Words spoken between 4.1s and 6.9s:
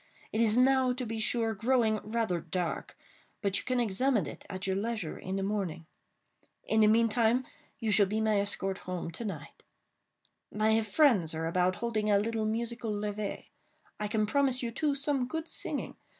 it at your leisure in the morning. In the